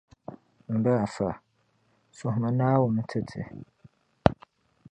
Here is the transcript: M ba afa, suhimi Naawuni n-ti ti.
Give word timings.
M 0.77 0.79
ba 0.83 0.93
afa, 1.05 1.29
suhimi 2.17 2.49
Naawuni 2.57 3.01
n-ti 3.05 3.19
ti. 3.29 3.41